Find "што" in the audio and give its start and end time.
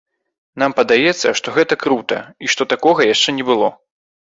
1.41-1.47, 2.57-2.71